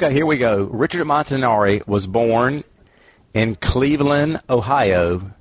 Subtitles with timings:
[0.00, 0.62] Okay, here we go.
[0.62, 2.62] Richard Montanari was born
[3.34, 5.32] in Cleveland, Ohio.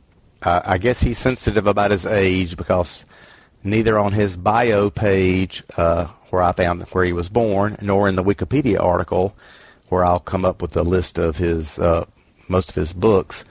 [0.42, 3.06] Uh, I guess he's sensitive about his age because
[3.64, 8.16] neither on his bio page, uh, where I found where he was born, nor in
[8.16, 9.36] the Wikipedia article,
[9.90, 12.06] where I'll come up with a list of his uh,
[12.48, 13.46] most of his books,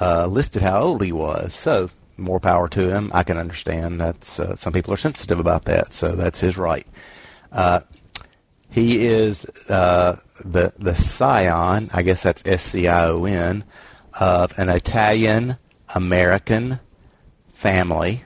[0.00, 1.52] uh, listed how old he was.
[1.52, 3.10] So more power to him.
[3.12, 6.86] I can understand that uh, some people are sensitive about that, so that's his right.
[8.70, 13.64] He is uh, the the scion, I guess that's S C I O N,
[14.14, 15.56] of an Italian
[15.94, 16.78] American
[17.54, 18.24] family,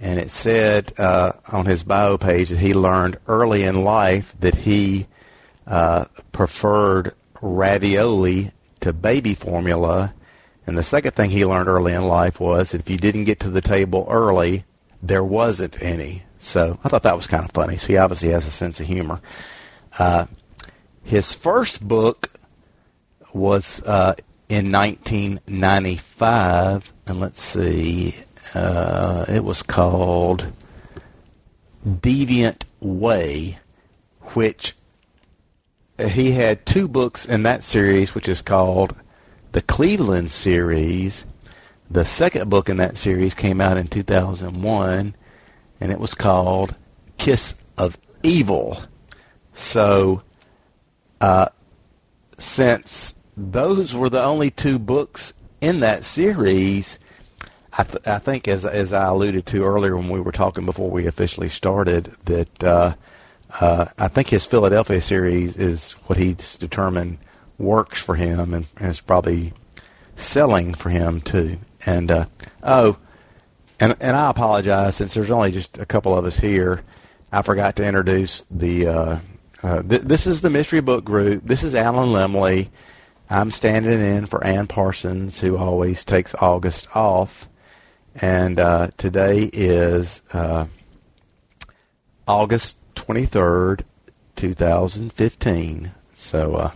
[0.00, 4.54] and it said uh, on his bio page that he learned early in life that
[4.54, 5.06] he
[5.66, 8.50] uh, preferred ravioli
[8.80, 10.12] to baby formula,
[10.66, 13.50] and the second thing he learned early in life was if you didn't get to
[13.50, 14.64] the table early,
[15.02, 16.24] there wasn't any.
[16.38, 17.76] So I thought that was kind of funny.
[17.76, 19.20] So he obviously has a sense of humor.
[19.98, 20.26] Uh,
[21.02, 22.30] his first book
[23.32, 24.14] was uh,
[24.48, 28.16] in 1995, and let's see,
[28.54, 30.50] uh, it was called
[31.86, 33.58] Deviant Way,
[34.34, 34.74] which
[35.98, 38.94] he had two books in that series, which is called
[39.52, 41.24] the Cleveland series.
[41.90, 45.14] The second book in that series came out in 2001,
[45.80, 46.74] and it was called
[47.18, 48.80] Kiss of Evil.
[49.60, 50.22] So,
[51.20, 51.50] uh,
[52.38, 56.98] since those were the only two books in that series,
[57.76, 60.90] I, th- I, think, as as I alluded to earlier when we were talking before
[60.90, 62.94] we officially started, that uh,
[63.60, 67.18] uh, I think his Philadelphia series is what he's determined
[67.58, 69.52] works for him and, and is probably
[70.16, 71.58] selling for him too.
[71.84, 72.26] And uh,
[72.62, 72.96] oh,
[73.78, 76.82] and and I apologize since there's only just a couple of us here.
[77.30, 79.20] I forgot to introduce the
[79.62, 81.44] uh, th- this is the Mystery Book Group.
[81.44, 82.70] This is Alan Lemley.
[83.28, 87.48] I'm standing in for Ann Parsons, who always takes August off.
[88.14, 90.66] And uh, today is uh,
[92.26, 93.82] August 23rd,
[94.36, 95.92] 2015.
[96.14, 96.70] So uh,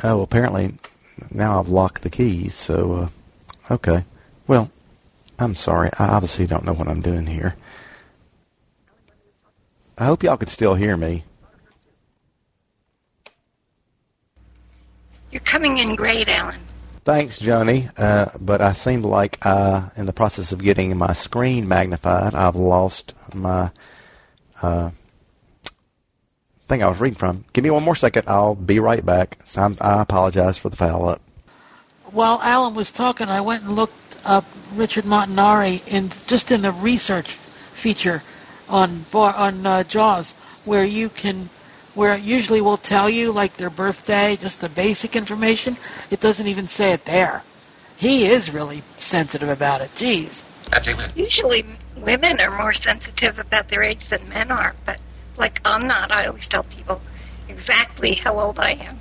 [0.06, 0.75] Oh, apparently
[1.31, 3.09] now I've locked the keys, so, uh,
[3.75, 4.04] okay.
[4.47, 4.71] Well,
[5.39, 5.91] I'm sorry.
[5.99, 7.56] I obviously don't know what I'm doing here.
[9.99, 11.25] I hope y'all could still hear me.
[15.31, 16.61] You're coming in great, Alan.
[17.05, 17.91] Thanks, Joni.
[17.99, 22.56] Uh, but I seem like, uh, in the process of getting my screen magnified, I've
[22.56, 23.71] lost my
[24.62, 24.91] uh,
[26.69, 27.45] thing I was reading from.
[27.53, 28.25] Give me one more second.
[28.27, 29.39] I'll be right back.
[29.45, 31.21] So I apologize for the foul up.
[32.15, 36.71] While Alan was talking, I went and looked up Richard Montanari in just in the
[36.71, 38.22] research feature
[38.69, 40.34] on on uh, Jaws,
[40.65, 41.51] where you can,
[41.95, 45.77] where it usually will tell you like their birthday, just the basic information.
[46.09, 47.43] It doesn't even say it there.
[47.97, 49.91] He is really sensitive about it.
[49.97, 50.45] Jeez.
[51.17, 55.01] Usually, women are more sensitive about their age than men are, but
[55.37, 56.13] like I'm not.
[56.13, 57.01] I always tell people
[57.49, 59.01] exactly how old I am.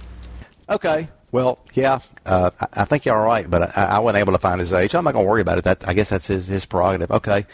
[0.67, 1.07] Okay.
[1.33, 4.39] Well, yeah, uh, I, I think you're all right, but I, I wasn't able to
[4.39, 4.93] find his age.
[4.95, 5.63] I'm not going to worry about it.
[5.65, 7.11] That I guess that's his his prerogative.
[7.11, 7.45] Okay.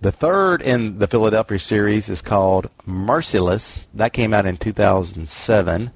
[0.00, 3.88] the third in the Philadelphia series is called Merciless.
[3.94, 5.90] That came out in 2007.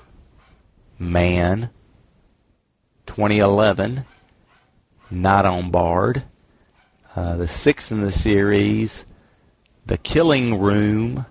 [0.97, 1.69] Man,
[3.05, 4.03] 2011.
[5.11, 6.23] Not on Bard.
[7.15, 9.05] Uh, the sixth in the series,
[9.85, 11.27] The Killing Room,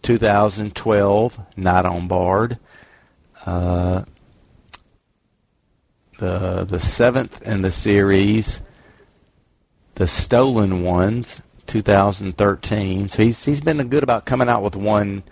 [0.00, 2.58] 2012, not on Bard.
[3.44, 4.06] Uh,
[6.18, 8.60] the the seventh in the series,
[9.94, 13.08] The Stolen Ones, 2013.
[13.08, 15.22] So he's he's been good about coming out with one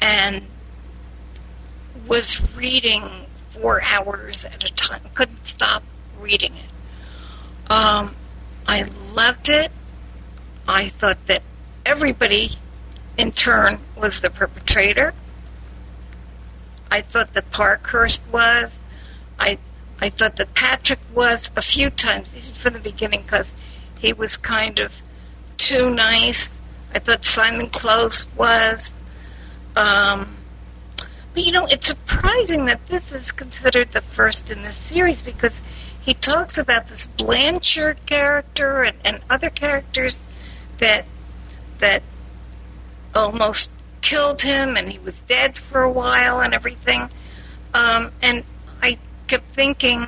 [0.00, 0.46] and
[2.06, 5.02] was reading four hours at a time.
[5.14, 5.82] Couldn't stop
[6.20, 6.65] reading it.
[7.68, 8.14] Um,
[8.66, 9.72] I loved it.
[10.68, 11.42] I thought that
[11.84, 12.58] everybody,
[13.16, 15.14] in turn, was the perpetrator.
[16.90, 18.80] I thought that Parkhurst was.
[19.38, 19.58] I
[20.00, 23.54] I thought that Patrick was a few times, even from the beginning, because
[23.98, 24.92] he was kind of
[25.56, 26.52] too nice.
[26.94, 28.92] I thought Simon Close was.
[29.74, 30.36] Um,
[31.34, 35.60] but you know, it's surprising that this is considered the first in the series because
[36.06, 40.20] he talks about this Blanchard character and, and other characters
[40.78, 41.04] that
[41.78, 42.04] that
[43.12, 43.72] almost
[44.02, 47.10] killed him, and he was dead for a while and everything.
[47.74, 48.44] Um, and
[48.80, 50.06] I kept thinking,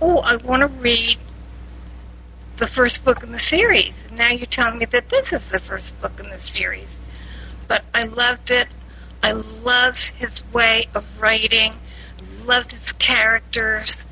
[0.00, 1.18] oh, I want to read
[2.56, 4.04] the first book in the series.
[4.08, 6.98] And now you're telling me that this is the first book in the series.
[7.68, 8.66] But I loved it.
[9.22, 11.74] I loved his way of writing,
[12.44, 14.04] loved his characters,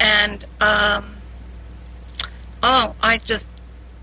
[0.00, 1.16] and um,
[2.62, 3.46] oh, I just,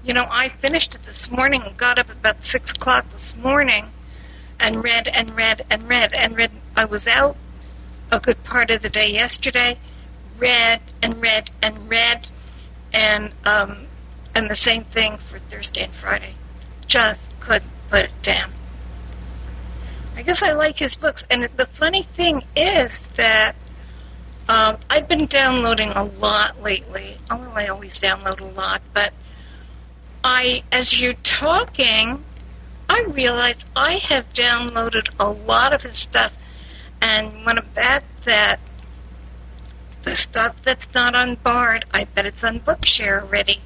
[0.03, 3.85] you know, I finished it this morning got up about six o'clock this morning
[4.59, 6.51] and read and read and read and read.
[6.75, 7.35] I was out
[8.11, 9.77] a good part of the day yesterday,
[10.37, 12.29] read and read and read,
[12.93, 13.87] and um,
[14.35, 16.35] and the same thing for Thursday and Friday.
[16.85, 18.51] Just couldn't put it down.
[20.15, 21.25] I guess I like his books.
[21.29, 23.55] And the funny thing is that
[24.49, 27.17] um, I've been downloading a lot lately.
[27.29, 29.13] Well, I always download a lot, but
[30.23, 32.23] I, as you're talking,
[32.89, 36.35] I realize I have downloaded a lot of his stuff,
[37.01, 38.59] and when I bet that
[40.03, 43.59] the stuff that's not on Bard, I bet it's on Bookshare already.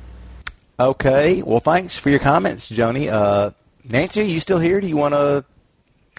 [0.79, 1.43] Okay.
[1.43, 3.07] Well, thanks for your comments, Joni.
[3.07, 3.51] Uh,
[3.88, 4.81] Nancy, you still here?
[4.81, 5.45] Do you want to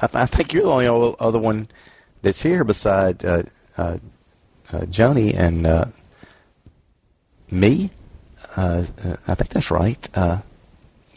[0.00, 1.68] I, th- I think you're the only other one
[2.22, 3.42] that's here beside uh,
[3.76, 3.98] uh,
[4.80, 5.84] Joni and uh,
[7.50, 7.90] me.
[8.56, 10.08] Uh, uh, I think that's right.
[10.14, 10.38] Uh,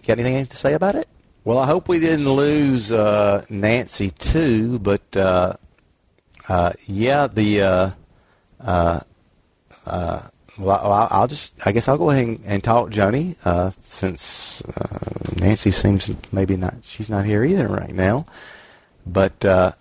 [0.05, 1.07] got anything to say about it?
[1.43, 5.53] Well, I hope we didn't lose uh, Nancy too, but uh,
[6.47, 7.89] uh, yeah, the uh,
[8.62, 9.00] uh,
[9.85, 10.21] uh,
[10.57, 15.00] well, I'll just I guess I'll go ahead and, and talk Joni uh, since uh,
[15.35, 18.25] Nancy seems maybe not she's not here either right now,
[19.05, 19.74] but uh,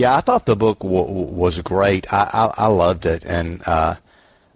[0.00, 2.10] yeah, I thought the book w- was great.
[2.10, 3.96] I, I I loved it, and uh,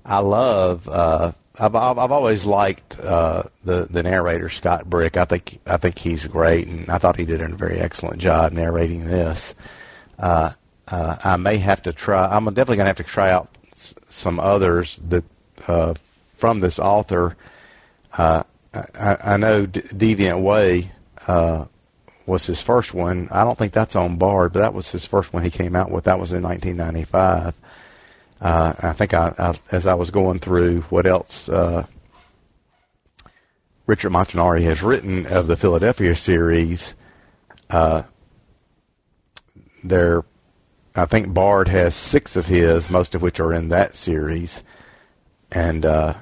[0.05, 0.89] I love.
[0.89, 5.19] Uh, I've I've I've always liked uh, the the narrator Scott Brick.
[5.19, 8.53] I think I think he's great, and I thought he did a very excellent job
[8.53, 9.55] narrating this.
[10.19, 10.53] Uh,
[10.89, 12.27] uh, I may have to try.
[12.27, 15.25] I'm definitely going to have to try out s- some others that
[15.69, 15.93] uh,
[16.39, 17.37] from this author.
[18.17, 18.45] Uh,
[18.99, 20.91] I, I know D- Deviant Way
[21.29, 21.67] uh,
[22.26, 23.28] was his first one.
[23.31, 25.90] I don't think that's on Bard, but that was his first one he came out
[25.90, 26.04] with.
[26.04, 27.54] That was in 1995.
[28.40, 31.87] Uh, I think I, I, as I was going through what else uh,
[33.87, 36.95] Richard Montanari has written of the Philadelphia series,
[37.71, 38.02] uh,
[39.83, 40.25] there,
[40.95, 44.62] I think Bard has six of his, most of which are in that series,
[45.52, 46.14] and uh,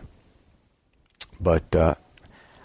[1.41, 1.95] but uh,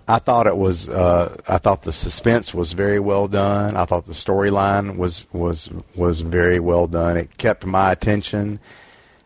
[0.07, 3.75] I thought it was, uh, I thought the suspense was very well done.
[3.75, 7.17] I thought the storyline was was was very well done.
[7.17, 8.59] It kept my attention.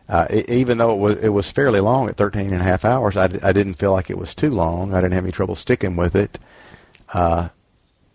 [0.08, 2.84] Uh, e even though it was it was fairly long at 13 and a half
[2.84, 4.92] hours, I, I didn't feel like it was too long.
[4.92, 6.38] I didn't have any trouble sticking with it.
[7.12, 7.48] Uh,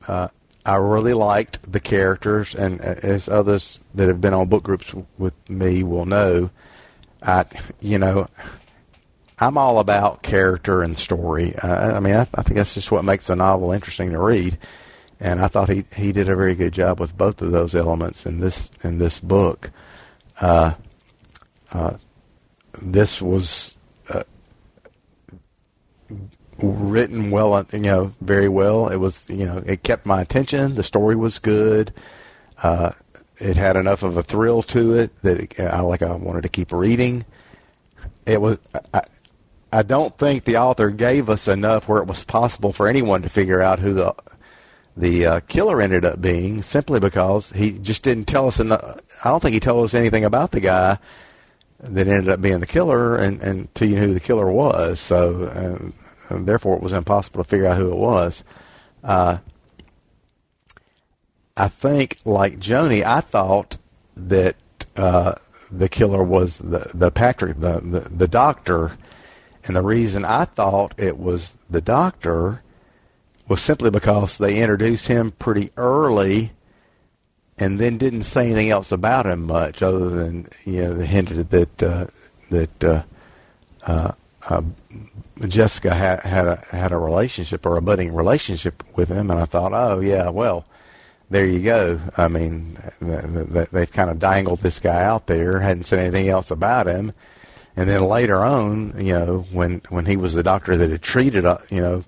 [0.08, 0.28] uh,
[0.66, 4.94] I really liked the characters, and uh, as others that have been on book groups
[5.18, 6.50] with me will know,
[7.24, 7.46] I
[7.80, 8.28] you know
[9.40, 11.56] I'm all about character and story.
[11.56, 14.58] Uh, I mean, I, I think that's just what makes a novel interesting to read,
[15.20, 18.26] and I thought he he did a very good job with both of those elements
[18.26, 19.72] in this in this book.
[20.40, 20.74] Uh,
[21.72, 21.98] uh,
[22.82, 23.76] this was
[24.10, 24.24] uh,
[26.60, 28.88] written well, you know, very well.
[28.88, 30.76] It was, you know, it kept my attention.
[30.76, 31.94] The story was good.
[32.62, 32.92] Uh,
[33.38, 36.02] it had enough of a thrill to it that it, I like.
[36.02, 37.26] I wanted to keep reading.
[38.26, 38.58] It was.
[38.94, 39.04] I,
[39.72, 43.30] I don't think the author gave us enough where it was possible for anyone to
[43.30, 44.16] figure out who the
[44.96, 49.00] the uh, killer ended up being, simply because he just didn't tell us enough.
[49.24, 50.98] I don't think he told us anything about the guy
[51.80, 55.00] that ended up being the killer and, and to you who the killer was.
[55.00, 58.44] So, uh, and therefore, it was impossible to figure out who it was.
[59.04, 59.38] Uh,
[61.56, 63.78] I think, like Joni, I thought
[64.16, 64.56] that
[64.96, 65.36] uh,
[65.72, 68.94] the killer was the, the Patrick, the, the, the doctor.
[69.68, 72.64] And the reason I thought it was the doctor
[73.48, 76.52] was simply because they introduced him pretty early
[77.58, 81.50] and then didn't say anything else about him much, other than you know they hinted
[81.50, 82.06] that uh,
[82.50, 83.04] that uh,
[83.84, 84.12] uh,
[84.48, 84.62] uh,
[85.48, 89.46] Jessica had had a had a relationship or a budding relationship with him, and I
[89.46, 90.66] thought, oh yeah, well,
[91.30, 92.00] there you go.
[92.16, 96.30] I mean, th- th- they've kind of dangled this guy out there, hadn't said anything
[96.30, 97.12] else about him,
[97.78, 101.46] and then later on, you know, when when he was the doctor that had treated,
[101.46, 102.04] uh, you know,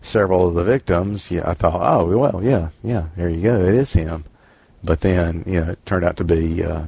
[0.00, 3.74] several of the victims, yeah, I thought, oh well, yeah, yeah, there you go, it
[3.74, 4.24] is him
[4.82, 6.84] but then you know it turned out to be uh,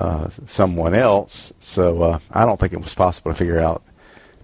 [0.00, 1.52] uh, someone else.
[1.60, 3.82] So uh, I don't think it was possible to figure out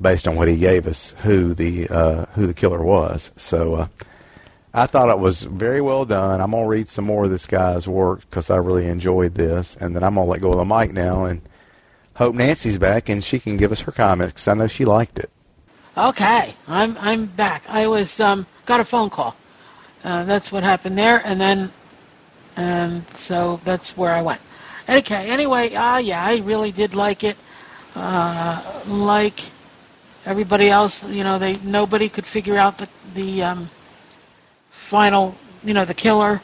[0.00, 3.30] based on what he gave us who the uh, who the killer was.
[3.36, 3.88] So uh,
[4.74, 6.40] I thought it was very well done.
[6.40, 9.94] I'm gonna read some more of this guy's work because I really enjoyed this, and
[9.94, 11.40] then I'm gonna let go of the mic now and
[12.14, 15.30] hope Nancy's back and she can give us her comments I know she liked it.
[15.96, 17.64] Okay, I'm I'm back.
[17.68, 19.36] I was um, got a phone call.
[20.02, 21.70] Uh, that's what happened there, and then
[22.56, 24.40] and so that's where I went.
[24.88, 25.30] Okay.
[25.30, 27.36] Anyway, ah, uh, yeah, I really did like it.
[27.94, 29.40] Uh, like
[30.24, 33.70] everybody else, you know, they nobody could figure out the the um,
[34.70, 36.40] final, you know, the killer.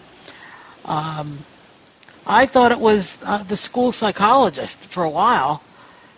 [0.84, 1.38] Um,
[2.28, 5.62] I thought it was uh, the school psychologist for a while.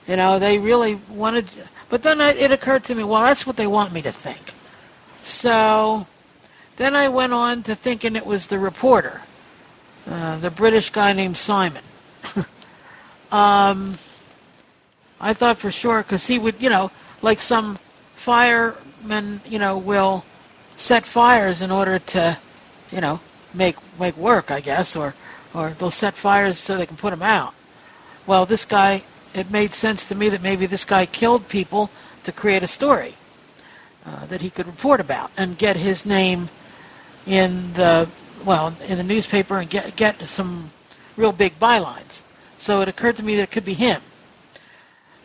[0.06, 1.48] You know, they really wanted,
[1.88, 4.52] but then I, it occurred to me, well, that's what they want me to think.
[5.22, 6.06] So
[6.76, 9.22] then I went on to thinking it was the reporter
[10.08, 11.82] uh, the British guy named Simon.
[13.32, 13.96] um,
[15.20, 16.90] I thought for sure because he would, you know,
[17.22, 17.78] like some
[18.14, 20.24] firemen, you know, will
[20.76, 22.38] set fires in order to,
[22.90, 23.20] you know,
[23.52, 25.14] make make work, I guess, or
[25.54, 27.54] or they'll set fires so they can put them out.
[28.26, 29.02] Well, this guy,
[29.34, 31.90] it made sense to me that maybe this guy killed people
[32.24, 33.14] to create a story
[34.06, 36.48] uh, that he could report about and get his name
[37.26, 38.08] in the
[38.44, 40.70] well, in the newspaper and get get some
[41.16, 42.22] real big bylines.
[42.58, 44.02] So it occurred to me that it could be him.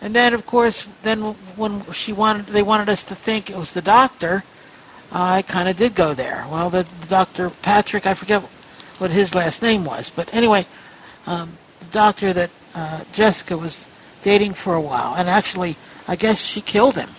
[0.02, 1.22] And then, of course, then
[1.56, 4.44] when she wanted, they wanted us to think it was the doctor.
[5.12, 6.46] Uh, I kind of did go there.
[6.50, 8.44] Well, the, the Doctor Patrick, I forget
[9.00, 10.66] what his last name was, but anyway,
[11.26, 13.88] um, the doctor that uh, Jessica was
[14.22, 15.76] dating for a while, and actually,
[16.08, 17.10] I guess she killed him.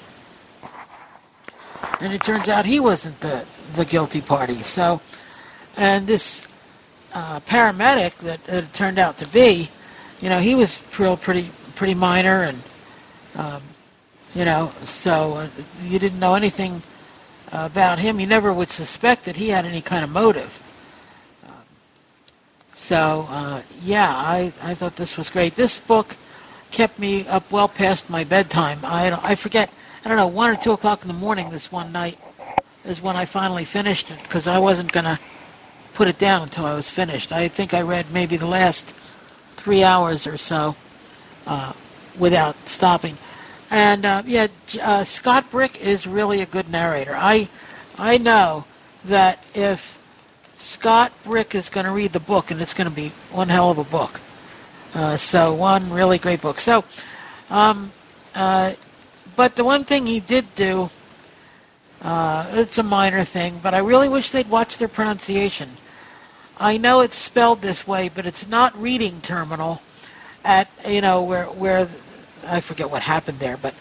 [2.01, 4.63] And it turns out he wasn't the the guilty party.
[4.63, 5.01] So,
[5.77, 6.47] and this
[7.13, 9.71] uh, paramedic that it turned out to be,
[10.21, 12.63] you know, he was real pretty pretty minor, and
[13.37, 13.63] um,
[14.35, 15.49] you know, so uh,
[15.83, 16.83] you didn't know anything
[17.53, 18.21] about him.
[18.21, 20.63] You never would suspect that he had any kind of motive.
[22.77, 25.57] So uh, yeah, I, I thought this was great.
[25.57, 26.17] This book
[26.71, 28.79] kept me up well past my bedtime.
[28.85, 29.71] I I forget.
[30.05, 31.51] I don't know one or two o'clock in the morning.
[31.51, 32.17] This one night
[32.85, 35.19] is when I finally finished it because I wasn't gonna
[35.95, 37.33] put it down until I was finished.
[37.33, 38.95] I think I read maybe the last
[39.57, 40.77] three hours or so
[41.47, 41.73] uh,
[42.19, 43.17] without stopping.
[43.71, 44.47] And uh, yeah,
[44.81, 47.17] uh, Scott Brick is really a good narrator.
[47.17, 47.49] I
[47.99, 48.65] I know
[49.07, 49.96] that if
[50.59, 53.71] Scott Brick is going to read the book, and it's going to be one hell
[53.71, 54.21] of a book.
[54.95, 56.59] Uh, so one really great book.
[56.59, 56.85] So,
[57.51, 57.93] um,
[58.35, 58.73] uh,
[59.35, 60.91] but the one thing he did do,
[62.03, 65.71] uh, it's a minor thing, but I really wish they'd watch their pronunciation.
[66.59, 69.83] I know it's spelled this way, but it's not reading terminal
[70.45, 71.89] at you know where where
[72.47, 73.75] I forget what happened there, but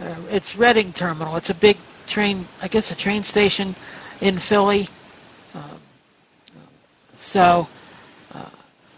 [0.00, 1.36] uh, it's Reading Terminal.
[1.36, 1.76] It's a big
[2.06, 3.76] train, I guess, a train station
[4.20, 4.88] in Philly.
[5.54, 5.80] Um,
[7.20, 7.68] so,
[8.34, 8.46] uh,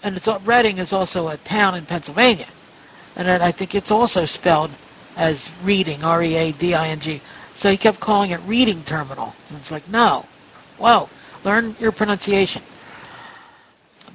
[0.03, 2.49] and it's Reading is also a town in Pennsylvania,
[3.17, 4.71] and I think it's also spelled
[5.17, 7.21] as Reading, R-E-A-D-I-N-G.
[7.55, 10.27] So he kept calling it Reading Terminal, and it's like, no,
[10.79, 11.09] whoa,
[11.45, 12.63] learn your pronunciation.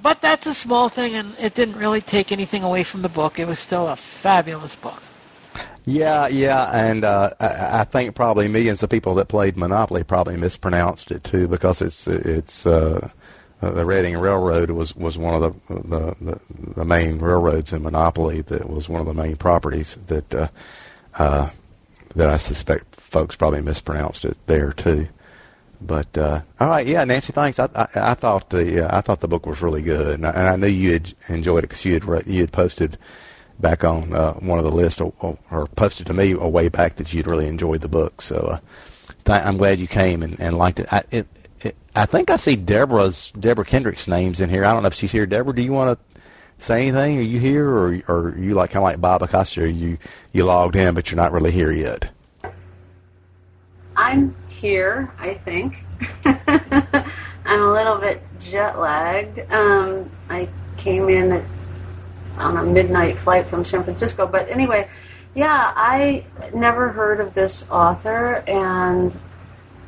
[0.01, 3.39] But that's a small thing, and it didn't really take anything away from the book.
[3.39, 5.03] It was still a fabulous book.
[5.85, 10.35] Yeah, yeah, and uh, I, I think probably millions of people that played Monopoly probably
[10.35, 13.09] mispronounced it too because it's it's uh,
[13.61, 16.39] the Reading Railroad was was one of the, the
[16.75, 20.47] the, main railroads in Monopoly that was one of the main properties that uh,
[21.15, 21.49] uh,
[22.15, 25.07] that I suspect folks probably mispronounced it there too.
[25.81, 27.59] But uh, all right, yeah, Nancy, thanks.
[27.59, 30.31] I I, I thought the uh, I thought the book was really good, and I,
[30.31, 32.97] and I knew you had enjoyed it because you had you had posted
[33.59, 36.97] back on uh, one of the lists or, or, posted to me a way back
[36.97, 38.21] that you'd really enjoyed the book.
[38.21, 38.59] So uh,
[39.25, 40.93] I'm glad you came and, and liked it.
[40.93, 41.27] I, it.
[41.95, 44.63] I think I see Deborah's Deborah Kendrick's names in here.
[44.63, 45.25] I don't know if she's here.
[45.25, 46.21] Deborah, do you want to
[46.59, 47.17] say anything?
[47.17, 49.71] Are you here, or, or are you like kind of like Bob Acosta?
[49.71, 49.97] You
[50.33, 52.09] you logged in, but you're not really here yet.
[53.95, 55.11] I'm here.
[55.17, 55.83] I think
[56.25, 59.39] I'm a little bit jet lagged.
[59.51, 61.43] Um, I came in at
[62.37, 64.27] on a midnight flight from San Francisco.
[64.27, 64.87] But anyway,
[65.35, 69.17] yeah, I never heard of this author, and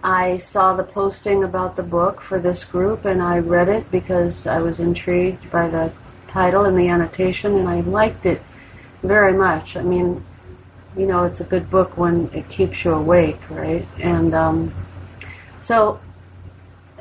[0.03, 4.47] I saw the posting about the book for this group, and I read it because
[4.47, 5.91] I was intrigued by the
[6.27, 8.41] title and the annotation, and I liked it
[9.03, 9.75] very much.
[9.75, 10.23] I mean,
[10.95, 13.85] you know, it's a good book when it keeps you awake, right?
[13.99, 14.73] And um,
[15.61, 15.99] so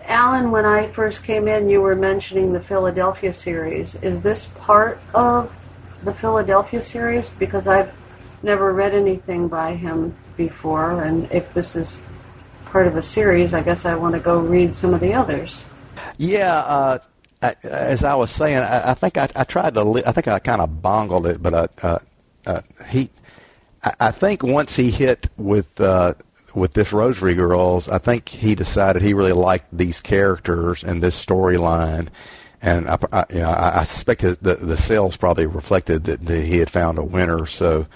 [0.04, 3.94] Alan, when I first came in, you were mentioning the Philadelphia series.
[3.96, 5.54] Is this part of
[6.02, 7.30] the Philadelphia series?
[7.30, 7.94] Because I've
[8.42, 12.00] never read anything by him before, and if this is
[12.70, 15.64] part of a series, I guess I want to go read some of the others.
[16.16, 16.98] Yeah, uh,
[17.62, 19.84] as I was saying, I, I think I, I, tried to.
[19.84, 21.98] Li- I think I kind of bungled it, but uh, uh,
[22.46, 23.10] uh he.
[24.00, 26.14] I, think once he hit with uh,
[26.54, 31.24] with this Rosary Girls, I think he decided he really liked these characters and this
[31.24, 32.08] storyline,
[32.60, 36.44] and I, I, you know, I, I suspect the the sales probably reflected that, that
[36.44, 37.46] he had found a winner.
[37.46, 37.86] So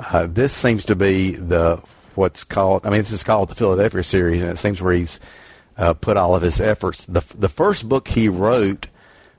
[0.00, 1.82] uh, this seems to be the
[2.16, 2.86] what's called.
[2.86, 5.20] I mean, this is called the Philadelphia series, and it seems where he's
[5.76, 7.04] uh, put all of his efforts.
[7.04, 8.88] the The first book he wrote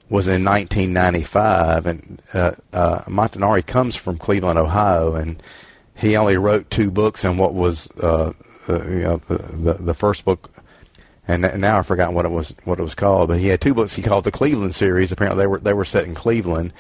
[0.10, 5.42] was in 1995, and uh, uh, Montanari comes from Cleveland, Ohio, and
[5.96, 8.32] he only wrote two books and what was uh,
[8.68, 10.52] the you know the, the, the first book,
[11.28, 13.30] and now I've forgotten what it was what it was called.
[13.30, 15.12] But he had two books he called the Cleveland series.
[15.12, 16.74] Apparently they were they were set in Cleveland.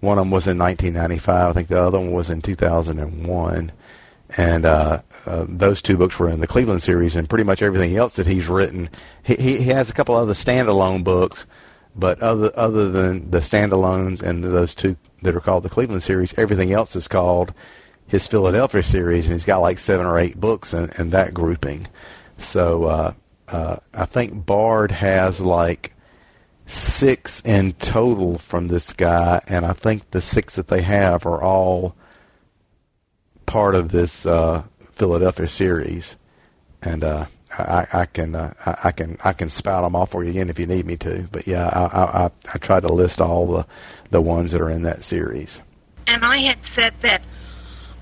[0.00, 1.50] One of them was in 1995.
[1.50, 3.72] I think the other one was in 2001,
[4.36, 7.16] and uh, uh, those two books were in the Cleveland series.
[7.16, 8.88] And pretty much everything else that he's written,
[9.22, 11.46] he he, has a couple other standalone books,
[11.94, 16.34] but other other than the standalones and those two that are called the Cleveland series,
[16.36, 17.52] everything else is called
[18.06, 21.86] his Philadelphia series, and he's got like seven or eight books in, in that grouping.
[22.38, 23.12] So uh,
[23.48, 25.94] uh, I think Bard has like
[26.66, 31.42] six in total from this guy, and I think the six that they have are
[31.42, 31.94] all
[33.46, 34.62] part of this uh,
[35.00, 36.16] Philadelphia series.
[36.82, 37.24] And uh,
[37.58, 38.52] I, I can uh,
[38.84, 41.26] I, can I can spout them off for you again if you need me to.
[41.32, 43.66] But yeah, I I, I, I try to list all the
[44.10, 45.60] the ones that are in that series.
[46.06, 47.22] And I had said that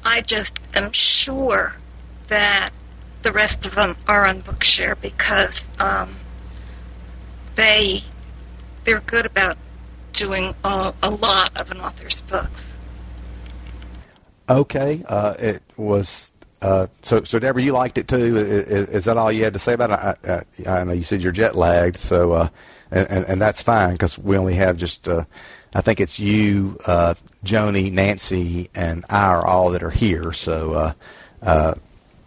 [0.05, 1.73] I just am sure
[2.27, 2.71] that
[3.23, 6.17] the rest of them are on Bookshare because um,
[7.55, 8.03] they
[8.83, 9.57] they're good about
[10.13, 12.77] doing a, a lot of an author's books.
[14.49, 16.28] Okay, uh, it was.
[16.61, 18.37] Uh, so, so Deborah, you liked it too.
[18.37, 20.29] Is, is that all you had to say about it?
[20.29, 22.49] I, I, I know you said you're jet lagged, so uh,
[22.91, 25.07] and, and, and that's fine because we only have just.
[25.07, 25.25] Uh,
[25.75, 30.33] I think it's you, uh, Joni, Nancy, and I are all that are here.
[30.33, 30.95] So,
[31.43, 31.75] uh,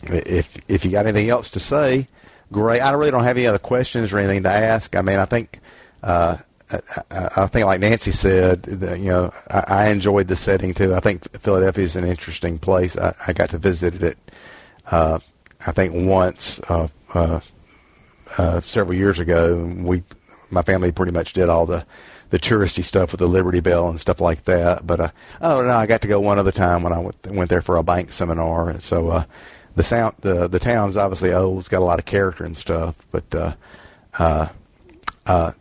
[0.03, 2.07] if if you got anything else to say,
[2.51, 2.79] great.
[2.79, 4.95] I really don't have any other questions or anything to ask.
[4.95, 5.59] I mean, I think.
[7.11, 10.95] I, think, like Nancy said, you know, I, I enjoyed the setting too.
[10.95, 12.97] I think Philadelphia is an interesting place.
[12.97, 14.17] I, I got to visit it,
[14.89, 15.19] uh,
[15.65, 17.39] I think once uh, uh,
[18.37, 19.65] uh, several years ago.
[19.65, 20.03] We,
[20.49, 21.85] my family, pretty much did all the
[22.29, 24.87] the touristy stuff with the Liberty Bell and stuff like that.
[24.87, 25.09] But uh,
[25.41, 27.77] oh no, I got to go one other time when I went, went there for
[27.77, 28.69] a bank seminar.
[28.69, 29.25] And so uh,
[29.75, 31.59] the sound, the the town's obviously old.
[31.59, 33.57] It's got a lot of character and stuff, but.
[35.27, 35.53] Uh,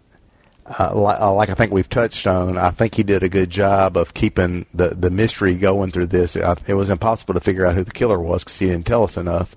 [0.79, 3.51] uh, like, uh, like I think we've touched on, I think he did a good
[3.51, 6.37] job of keeping the the mystery going through this.
[6.37, 9.05] It, it was impossible to figure out who the killer was because he didn't tell
[9.05, 9.57] us enough.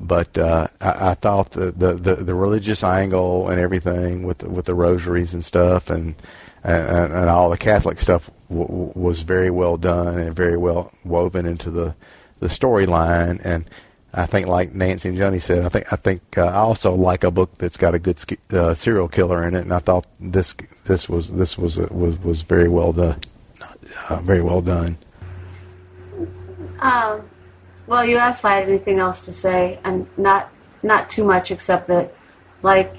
[0.00, 4.66] But uh, I, I thought the, the, the, the religious angle and everything with with
[4.66, 6.14] the rosaries and stuff and
[6.62, 10.92] and, and all the Catholic stuff w- w- was very well done and very well
[11.04, 11.94] woven into the
[12.40, 13.40] the storyline.
[13.44, 13.68] And
[14.16, 17.24] I think, like Nancy and Johnny said, I think I think uh, I also like
[17.24, 18.18] a book that's got a good
[18.52, 22.16] uh, serial killer in it, and I thought this this was this was uh, was
[22.20, 23.20] was very well done,
[24.08, 24.96] uh, very well done.
[26.78, 27.28] Um,
[27.86, 30.48] well, you asked if I had anything else to say, and not
[30.84, 32.14] not too much, except that,
[32.62, 32.94] like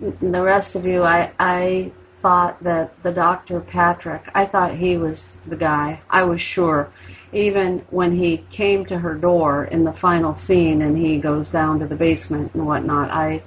[0.00, 1.90] the rest of you, I I
[2.22, 6.00] thought that the Doctor Patrick, I thought he was the guy.
[6.08, 6.92] I was sure
[7.36, 11.78] even when he came to her door in the final scene and he goes down
[11.80, 13.42] to the basement and whatnot, I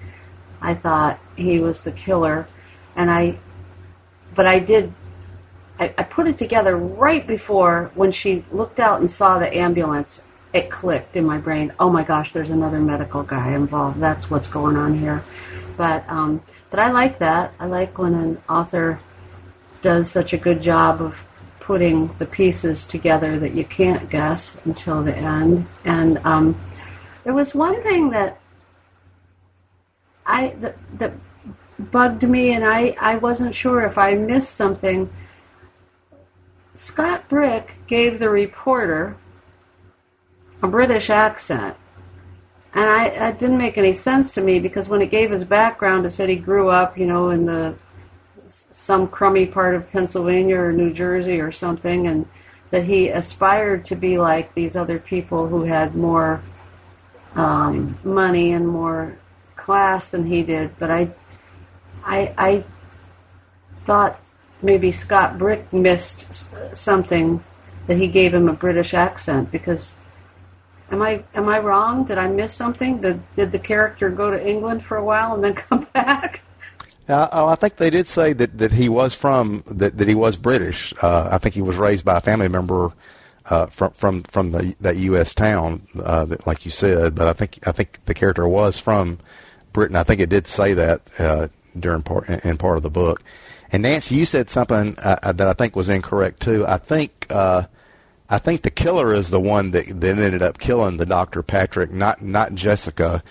[0.61, 2.47] I thought he was the killer,
[2.95, 3.37] and I,
[4.35, 4.93] but I did.
[5.79, 10.21] I, I put it together right before when she looked out and saw the ambulance.
[10.51, 11.73] It clicked in my brain.
[11.79, 13.99] Oh my gosh, there's another medical guy involved.
[13.99, 15.23] That's what's going on here.
[15.77, 17.53] But um, but I like that.
[17.59, 18.99] I like when an author
[19.81, 21.23] does such a good job of
[21.69, 25.67] putting the pieces together that you can't guess until the end.
[25.85, 26.59] And um,
[27.23, 28.39] there was one thing that
[30.25, 31.13] I that, that
[31.77, 35.11] bugged me, and I, I wasn't sure if I missed something.
[36.73, 39.15] Scott Brick gave the reporter
[40.63, 41.77] a British accent.
[42.73, 46.07] And I, that didn't make any sense to me because when it gave his background,
[46.07, 47.75] it said he grew up, you know, in the
[48.71, 52.27] some crummy part of Pennsylvania or New Jersey or something, and
[52.71, 56.41] that he aspired to be like these other people who had more
[57.35, 59.17] um, money and more
[59.55, 60.77] class than he did.
[60.77, 61.09] But I,
[62.03, 62.63] I, I
[63.85, 64.21] thought
[64.61, 66.27] maybe Scott Brick missed
[66.75, 67.43] something
[67.87, 69.93] that he gave him a British accent because.
[70.91, 72.05] Am I am I wrong?
[72.05, 72.99] Did I miss something?
[72.99, 76.41] Did did the character go to England for a while and then come back?
[77.09, 80.13] Uh, oh, I think they did say that, that he was from that, that he
[80.13, 80.93] was British.
[81.01, 82.93] Uh, I think he was raised by a family member
[83.45, 85.33] uh, from from from the that U.S.
[85.33, 87.15] town, uh, that, like you said.
[87.15, 89.17] But I think I think the character was from
[89.73, 89.95] Britain.
[89.95, 91.47] I think it did say that uh,
[91.79, 93.23] during part in part of the book.
[93.71, 96.65] And Nancy, you said something uh, that I think was incorrect too.
[96.67, 97.63] I think uh,
[98.29, 101.91] I think the killer is the one that that ended up killing the Doctor Patrick,
[101.91, 103.23] not not Jessica.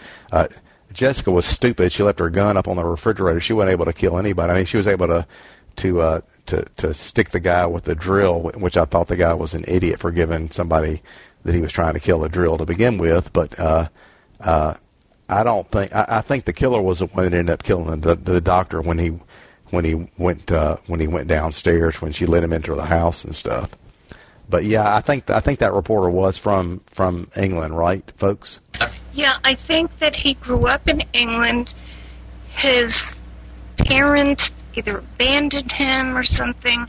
[0.99, 1.93] Jessica was stupid.
[1.93, 3.41] She left her gun up on the refrigerator.
[3.41, 4.53] She wasn't able to kill anybody.
[4.53, 5.27] I mean, she was able to
[5.77, 9.33] to uh, to to stick the guy with the drill, which I thought the guy
[9.33, 11.01] was an idiot for giving somebody
[11.45, 13.33] that he was trying to kill a drill to begin with.
[13.33, 13.89] But uh,
[14.41, 14.75] uh,
[15.29, 18.01] I don't think I, I think the killer was the one that ended up killing
[18.01, 19.21] the, the doctor when he
[19.71, 23.23] when he went uh, when he went downstairs when she let him into the house
[23.23, 23.71] and stuff.
[24.49, 28.61] But yeah, I think I think that reporter was from from England, right, folks?
[29.13, 31.75] Yeah, I think that he grew up in England.
[32.49, 33.15] His
[33.77, 36.87] parents either abandoned him or something,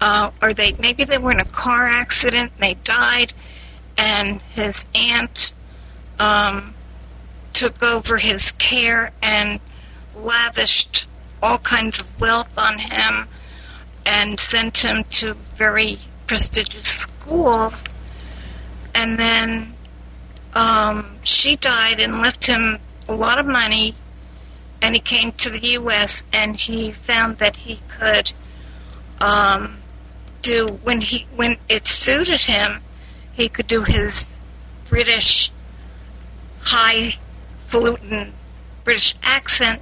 [0.00, 2.52] uh, or they maybe they were in a car accident.
[2.54, 3.32] And They died,
[3.96, 5.54] and his aunt
[6.18, 6.74] um,
[7.54, 9.58] took over his care and
[10.14, 11.06] lavished
[11.42, 13.26] all kinds of wealth on him
[14.06, 17.84] and sent him to very prestigious schools,
[18.94, 19.74] and then
[20.54, 23.94] um, she died and left him a lot of money,
[24.82, 26.22] and he came to the U.S.
[26.32, 28.32] and he found that he could
[29.20, 29.78] um,
[30.42, 32.82] do when he when it suited him,
[33.32, 34.36] he could do his
[34.88, 35.50] British
[36.60, 38.32] highfalutin
[38.84, 39.80] British accent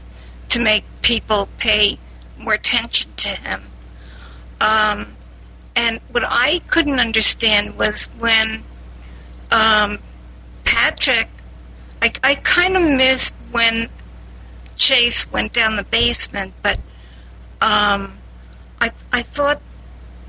[0.50, 1.98] to make people pay
[2.38, 3.62] more attention to him.
[4.60, 5.16] Um,
[5.74, 8.62] and what I couldn't understand was when
[9.50, 9.98] um,
[10.64, 11.28] Patrick,
[12.00, 13.88] I, I kind of missed when
[14.76, 16.78] Chase went down the basement, but
[17.60, 18.18] um,
[18.80, 19.60] I, I thought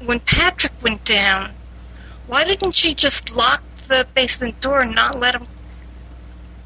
[0.06, 1.52] when Patrick went down,
[2.28, 5.48] why didn't she just lock the basement door and not let him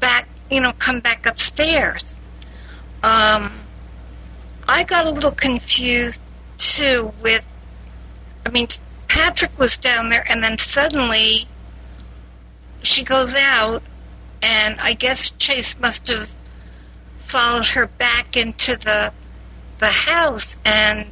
[0.00, 2.14] back, you know, come back upstairs?
[3.02, 3.52] Um,
[4.68, 6.20] I got a little confused
[6.58, 7.44] too with,
[8.48, 8.68] I mean,
[9.08, 11.46] Patrick was down there and then suddenly
[12.82, 13.82] she goes out
[14.42, 16.34] and I guess Chase must have
[17.26, 19.12] followed her back into the
[19.80, 21.08] the house and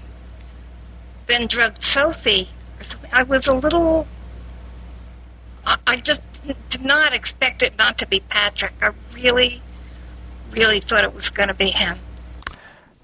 [1.27, 2.49] then drugged Sophie
[2.81, 3.11] or something.
[3.12, 4.09] I was a little.
[5.87, 6.22] I, just
[6.70, 8.72] did not expect it not to be Patrick.
[8.81, 9.61] I really,
[10.53, 11.99] really thought it was going to be him.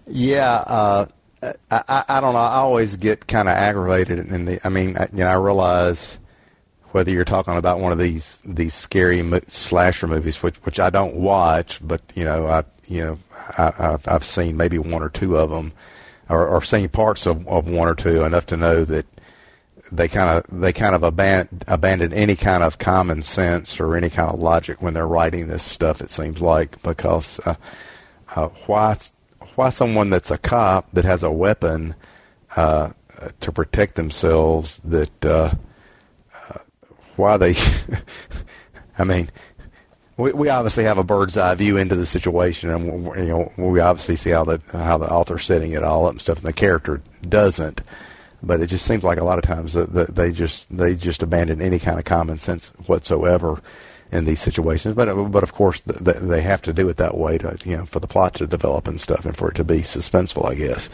[0.06, 1.06] Yeah, uh,
[1.42, 2.40] I, I, I don't know.
[2.40, 4.60] I always get kind of aggravated in the.
[4.64, 6.18] I mean, I, you know, I realize
[6.92, 10.90] whether you're talking about one of these these scary mo- slasher movies, which which I
[10.90, 13.18] don't watch, but you know, I you know,
[13.58, 15.72] I, I've, I've seen maybe one or two of them,
[16.28, 19.06] or, or seen parts of, of one or two enough to know that
[19.90, 24.08] they kind of they kind of abandon abandon any kind of common sense or any
[24.10, 26.00] kind of logic when they're writing this stuff.
[26.00, 27.54] It seems like because uh,
[28.34, 28.96] uh, why
[29.56, 31.94] why someone that's a cop that has a weapon
[32.56, 32.90] uh,
[33.40, 35.54] to protect themselves that uh,
[36.48, 36.58] uh,
[37.16, 37.54] why they
[38.98, 39.30] I mean
[40.16, 43.80] we, we obviously have a bird's eye view into the situation and you know we
[43.80, 46.52] obviously see how the how the author's setting it all up and stuff and the
[46.52, 47.80] character doesn't.
[48.44, 51.22] But it just seems like a lot of times that, that they just they just
[51.22, 53.62] abandon any kind of common sense whatsoever
[54.12, 54.94] in these situations.
[54.94, 57.86] But but of course th- they have to do it that way to you know
[57.86, 60.90] for the plot to develop and stuff and for it to be suspenseful, I guess.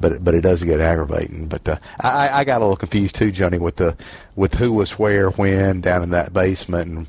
[0.00, 1.46] But but it does get aggravating.
[1.48, 3.96] But uh, I I got a little confused too, Johnny, with the
[4.34, 7.06] with who was where when down in that basement and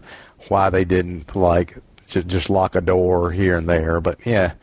[0.50, 4.02] why they didn't like just lock a door here and there.
[4.02, 4.54] But yeah,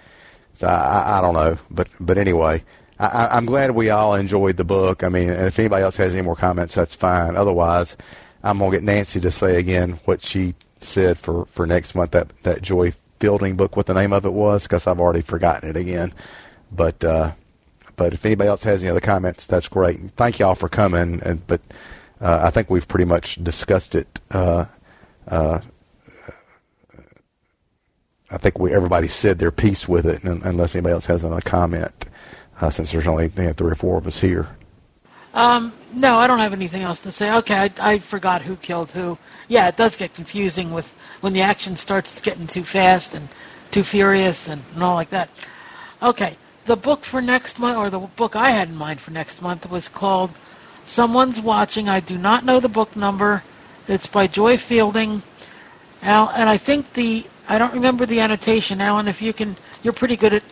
[0.62, 1.58] I I don't know.
[1.70, 2.62] But but anyway.
[3.02, 5.02] I, I'm glad we all enjoyed the book.
[5.02, 7.34] I mean, if anybody else has any more comments, that's fine.
[7.34, 7.96] Otherwise,
[8.42, 12.28] I'm gonna get Nancy to say again what she said for, for next month that
[12.42, 15.76] that Joy Fielding book, what the name of it was, because I've already forgotten it
[15.76, 16.14] again.
[16.72, 17.32] But uh,
[17.96, 20.00] but if anybody else has any other comments, that's great.
[20.12, 21.20] Thank y'all for coming.
[21.22, 21.60] And but
[22.20, 24.20] uh, I think we've pretty much discussed it.
[24.30, 24.64] Uh,
[25.28, 25.60] uh,
[28.30, 32.06] I think we everybody said their piece with it, unless anybody else has another comment.
[32.60, 34.48] Uh, since there's only you know, three or four of us here.
[35.32, 37.32] Um, no, I don't have anything else to say.
[37.36, 39.18] Okay, I, I forgot who killed who.
[39.48, 43.28] Yeah, it does get confusing with when the action starts getting too fast and
[43.70, 45.30] too furious and, and all like that.
[46.02, 49.42] Okay, the book for next month, or the book I had in mind for next
[49.42, 50.30] month, was called
[50.84, 51.88] Someone's Watching.
[51.88, 53.42] I do not know the book number.
[53.86, 55.22] It's by Joy Fielding.
[56.02, 58.80] Al, and I think the I don't remember the annotation.
[58.80, 60.42] Alan, if you can, you're pretty good at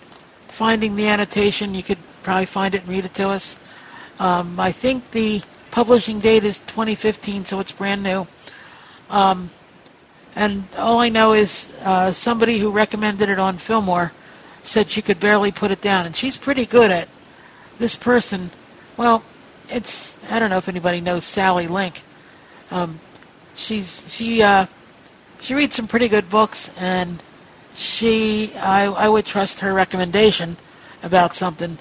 [0.48, 1.74] finding the annotation.
[1.74, 3.58] You could probably find it and read it to us.
[4.18, 8.26] Um, I think the publishing date is 2015, so it's brand new.
[9.10, 9.50] Um,
[10.34, 14.12] and all I know is uh, somebody who recommended it on Fillmore
[14.62, 17.08] said she could barely put it down, and she's pretty good at
[17.78, 18.50] this person.
[18.96, 19.24] Well,
[19.68, 22.02] it's I don't know if anybody knows Sally Link.
[22.70, 23.00] Um,
[23.54, 24.66] she's she uh,
[25.40, 27.22] she reads some pretty good books, and
[27.74, 30.56] she I I would trust her recommendation
[31.02, 31.78] about something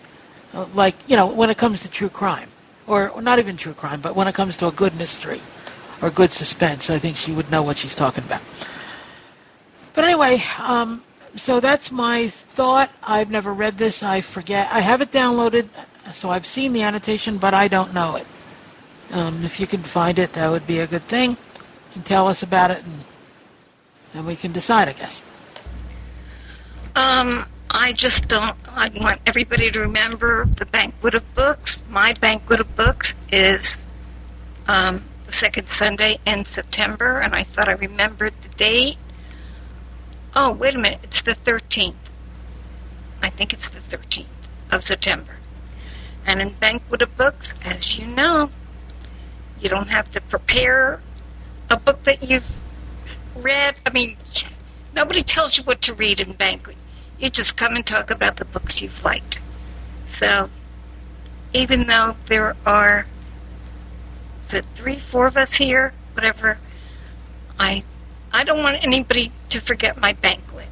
[0.73, 2.49] like you know when it comes to true crime,
[2.87, 5.41] or, or not even true crime, but when it comes to a good mystery
[6.01, 8.41] or good suspense, I think she would know what she's talking about.
[9.93, 11.03] But anyway, um,
[11.35, 12.91] so that's my thought.
[13.03, 14.03] I've never read this.
[14.03, 14.71] I forget.
[14.71, 15.67] I have it downloaded,
[16.13, 18.27] so I've seen the annotation, but I don't know it.
[19.11, 21.37] Um, if you can find it, that would be a good thing.
[21.95, 23.01] And tell us about it, and,
[24.13, 25.21] and we can decide, I guess.
[26.95, 28.55] Um, I just don't.
[28.67, 31.81] I want everybody to remember the banquet of books.
[31.89, 33.77] My banquet of books is
[34.67, 38.97] um, the second Sunday in September, and I thought I remembered the date.
[40.35, 40.99] Oh, wait a minute.
[41.03, 41.95] It's the 13th.
[43.21, 44.25] I think it's the 13th
[44.71, 45.35] of September.
[46.25, 48.49] And in Banquet of Books, as you know,
[49.59, 51.01] you don't have to prepare
[51.69, 52.45] a book that you've
[53.35, 53.75] read.
[53.85, 54.17] I mean,
[54.95, 56.77] nobody tells you what to read in banquet.
[57.19, 59.39] You just come and talk about the books you've liked.
[60.19, 60.49] So,
[61.53, 63.05] even though there are,
[64.53, 66.57] it three, four of us here, whatever,
[67.59, 67.83] I,
[68.31, 70.67] I don't want anybody to forget my banquet,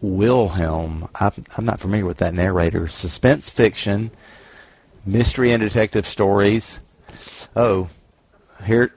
[0.00, 1.08] Wilhelm.
[1.14, 2.88] I'm, I'm not familiar with that narrator.
[2.88, 4.10] Suspense fiction,
[5.04, 6.80] mystery and detective stories.
[7.56, 7.88] Oh,
[8.64, 8.94] here,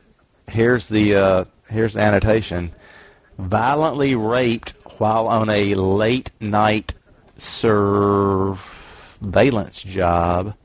[0.48, 2.72] here's the uh, here's the annotation.
[3.38, 6.94] Violently raped while on a late night
[7.38, 8.62] surveillance
[9.82, 10.56] job.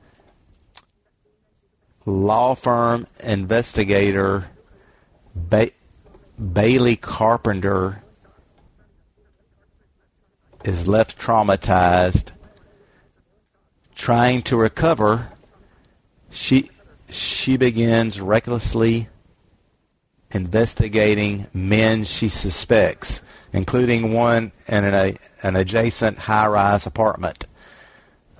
[2.04, 4.48] Law firm investigator
[5.34, 5.70] ba-
[6.52, 8.02] Bailey Carpenter
[10.64, 12.30] is left traumatized.
[13.98, 15.28] Trying to recover,
[16.30, 16.70] she
[17.10, 19.08] she begins recklessly
[20.30, 27.46] investigating men she suspects, including one in an, an adjacent high-rise apartment.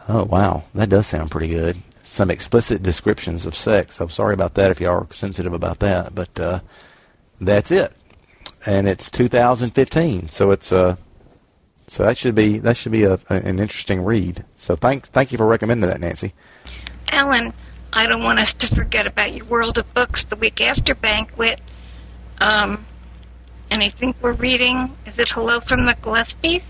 [0.09, 1.83] Oh wow, that does sound pretty good.
[2.05, 4.01] Some explicit descriptions of sex.
[4.01, 6.61] I'm sorry about that if you are sensitive about that, but uh,
[7.41, 7.93] that's it.
[8.65, 10.97] And it's 2015, so it's uh,
[11.89, 14.45] so that should be that should be a, an interesting read.
[14.57, 16.35] So thank thank you for recommending that, Nancy.
[17.11, 17.53] Ellen,
[17.93, 21.61] I don't want us to forget about your World of Books the week after banquet.
[22.39, 22.85] Um,
[23.71, 24.97] and I think we're reading.
[25.07, 26.65] Is it Hello from the Gillespies?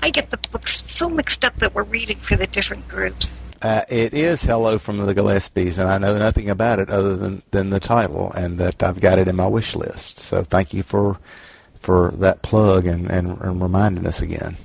[0.00, 3.40] I get the books so mixed up that we're reading for the different groups.
[3.62, 7.42] Uh, it is Hello from the Gillespies, and I know nothing about it other than,
[7.50, 10.18] than the title, and that I've got it in my wish list.
[10.18, 11.18] So thank you for
[11.84, 14.56] for that plug and, and, and reminding us again.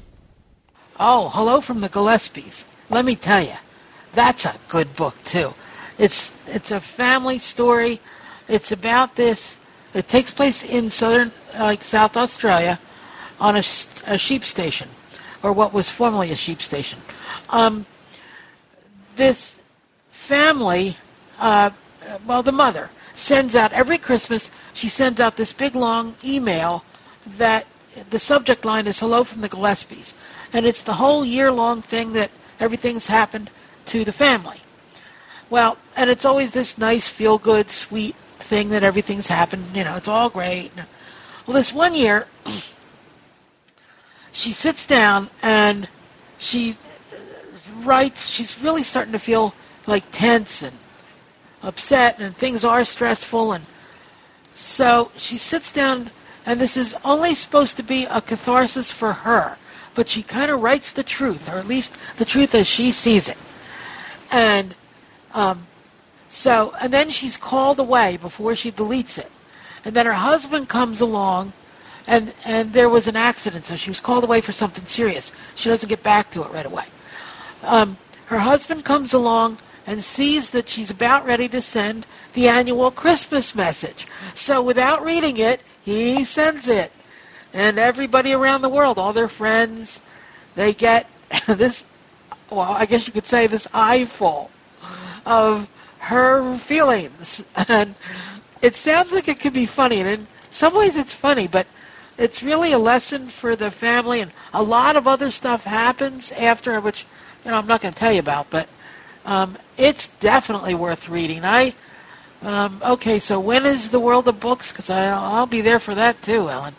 [0.97, 2.63] Oh, Hello from the Gillespies.
[2.89, 3.59] Let me tell you,
[4.13, 5.53] that's a good book too.
[5.97, 7.99] It's it's a family story.
[8.47, 9.57] It's about this.
[9.93, 12.79] It takes place in southern, like South Australia,
[13.37, 13.63] on a,
[14.07, 14.87] a sheep station,
[15.43, 16.99] or what was formerly a sheep station.
[17.49, 17.85] Um,
[19.17, 19.59] this
[20.09, 20.95] family,
[21.37, 21.71] uh,
[22.25, 24.51] well, the mother sends out every Christmas.
[24.73, 26.85] She sends out this big long email
[27.37, 27.67] that
[28.09, 30.13] the subject line is "Hello from the Gillespies,"
[30.53, 33.51] and it's the whole year long thing that everything's happened
[33.85, 34.61] to the family.
[35.49, 39.75] Well, and it's always this nice, feel good, sweet thing that everything's happened.
[39.75, 40.71] You know, it's all great.
[41.45, 42.27] Well, this one year,
[44.31, 45.87] she sits down and
[46.37, 46.77] she
[47.77, 49.53] writes, she's really starting to feel
[49.87, 50.75] like tense and
[51.63, 53.53] upset, and things are stressful.
[53.53, 53.65] And
[54.53, 56.11] so she sits down,
[56.45, 59.57] and this is only supposed to be a catharsis for her,
[59.95, 63.29] but she kind of writes the truth, or at least the truth as she sees
[63.29, 63.37] it.
[64.31, 64.75] And
[65.33, 65.67] um,
[66.29, 69.31] so, and then she's called away before she deletes it.
[69.85, 71.53] And then her husband comes along,
[72.07, 75.31] and and there was an accident, so she was called away for something serious.
[75.55, 76.85] She doesn't get back to it right away
[77.63, 82.91] um, her husband comes along and sees that she's about ready to send the annual
[82.91, 84.07] Christmas message.
[84.35, 86.91] So without reading it, he sends it.
[87.53, 90.01] And everybody around the world, all their friends,
[90.55, 91.09] they get
[91.47, 91.83] this,
[92.49, 94.51] well, I guess you could say this eyeful
[95.25, 95.67] of
[95.99, 97.43] her feelings.
[97.67, 97.95] And
[98.61, 101.65] it sounds like it could be funny, and in some ways it's funny, but
[102.17, 106.81] it's really a lesson for the family, and a lot of other stuff happens after,
[106.81, 107.05] which
[107.45, 108.67] you know, I'm not going to tell you about, but
[109.25, 111.45] um, it's definitely worth reading.
[111.45, 111.73] I
[112.41, 114.71] um, okay, so when is the World of Books?
[114.71, 116.75] Because I'll be there for that too, Ellen.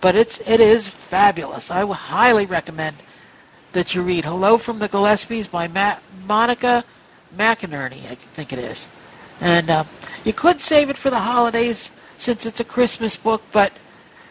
[0.00, 1.70] But it's it is fabulous.
[1.70, 2.96] I would highly recommend
[3.72, 5.68] that you read "Hello from the Gillespies" by
[6.26, 6.84] Monica
[7.36, 8.88] McInerney, I think it is.
[9.40, 9.88] And um,
[10.24, 13.72] you could save it for the holidays since it's a Christmas book, but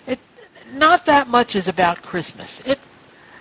[0.07, 0.19] it
[0.73, 2.61] not that much is about Christmas.
[2.65, 2.79] It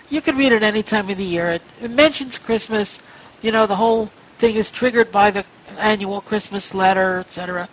[0.09, 1.49] you can read it any time of the year.
[1.49, 2.99] It, it mentions Christmas.
[3.41, 5.43] You know, the whole thing is triggered by the
[5.77, 7.67] annual Christmas letter, etc.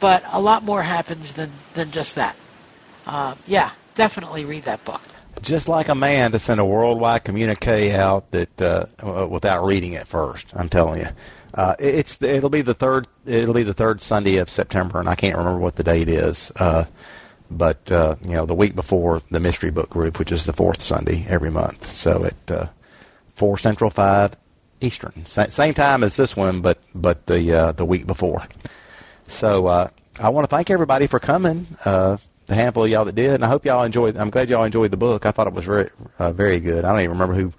[0.00, 2.36] But a lot more happens than, than just that.
[3.06, 5.00] Uh, yeah, definitely read that book.
[5.42, 8.86] just like a man to send a worldwide communique out that uh,
[9.30, 10.46] without reading it first.
[10.54, 11.08] I'm telling you,
[11.54, 15.14] uh, it's it'll be the third it'll be the third Sunday of September, and I
[15.14, 16.50] can't remember what the date is.
[16.56, 16.84] Uh,
[17.50, 20.82] but uh, you know, the week before the mystery book group, which is the fourth
[20.82, 21.90] Sunday every month.
[21.92, 22.66] So at uh,
[23.34, 24.32] four Central, five
[24.80, 28.46] Eastern, Sa- same time as this one, but but the uh, the week before.
[29.28, 31.66] So uh, I want to thank everybody for coming.
[31.84, 34.16] Uh, the handful of y'all that did, and I hope y'all enjoyed.
[34.16, 35.26] I'm glad y'all enjoyed the book.
[35.26, 36.84] I thought it was very uh, very good.
[36.84, 37.52] I don't even remember who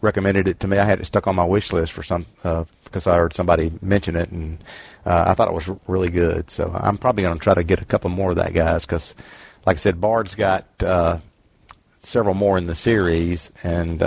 [0.00, 0.78] recommended it to me.
[0.78, 3.72] I had it stuck on my wish list for some uh, because I heard somebody
[3.80, 4.62] mention it, and
[5.06, 6.50] uh, I thought it was really good.
[6.50, 9.14] So I'm probably going to try to get a couple more of that, guys, because,
[9.66, 11.18] like I said, Bard's got uh,
[12.00, 14.02] several more in the series, and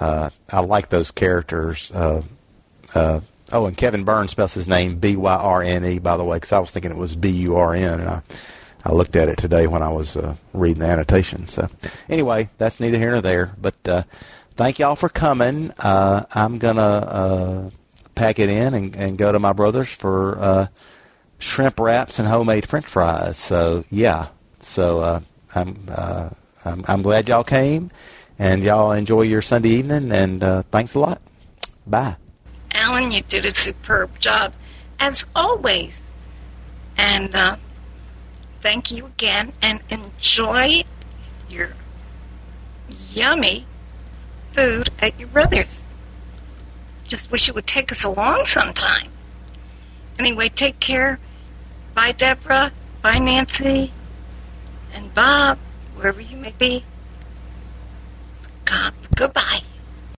[0.00, 1.90] uh, I like those characters.
[1.92, 2.22] Uh,
[2.94, 3.20] uh,
[3.52, 6.36] oh, and Kevin Byrne spells his name B Y R N E, by the way,
[6.36, 8.22] because I was thinking it was B U R N, and I.
[8.84, 11.48] I looked at it today when I was uh, reading the annotation.
[11.48, 11.68] So,
[12.08, 13.52] anyway, that's neither here nor there.
[13.60, 14.02] But uh,
[14.54, 15.72] thank y'all for coming.
[15.78, 17.70] Uh, I'm gonna uh,
[18.14, 20.66] pack it in and, and go to my brother's for uh,
[21.38, 23.36] shrimp wraps and homemade French fries.
[23.36, 24.28] So yeah,
[24.60, 25.20] so uh,
[25.54, 26.30] I'm, uh,
[26.64, 27.90] I'm I'm glad y'all came,
[28.38, 30.12] and y'all enjoy your Sunday evening.
[30.12, 31.20] And uh, thanks a lot.
[31.86, 32.16] Bye.
[32.72, 34.52] Alan, you did a superb job,
[35.00, 36.00] as always.
[36.96, 37.56] And uh,
[38.60, 40.84] thank you again, and enjoy
[41.48, 41.70] your
[43.12, 43.66] yummy
[44.52, 45.82] food at your brother's.
[47.06, 49.08] Just wish you would take us along sometime.
[50.18, 51.18] Anyway, take care.
[51.94, 52.72] Bye, Deborah.
[53.02, 53.92] Bye, Nancy.
[54.92, 55.58] And Bob,
[55.94, 56.84] wherever you may be.
[59.14, 59.67] Goodbye.